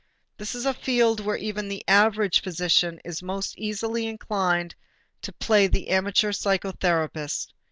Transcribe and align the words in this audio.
This 0.37 0.55
is 0.55 0.65
a 0.65 0.73
field 0.73 1.19
where 1.19 1.35
even 1.37 1.67
the 1.67 1.83
average 1.87 2.41
physician 2.41 2.99
is 3.05 3.21
most 3.21 3.55
easily 3.55 4.07
inclined 4.07 4.73
to 5.21 5.31
play 5.31 5.67
the 5.67 5.89
amateur 5.89 6.31
psychotherapist. 6.31 7.49